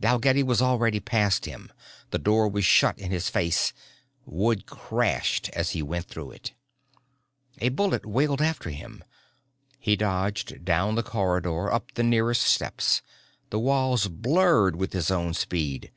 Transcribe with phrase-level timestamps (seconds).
[0.00, 1.72] Dalgetty was already past him.
[2.10, 3.72] The door was shut in his face.
[4.24, 6.54] Wood crashed as he went through it.
[7.60, 9.04] A bullet wailed after him.
[9.78, 13.00] He dodged down the corridor, up the nearest steps,
[13.50, 15.92] the walls blurred with his own speed.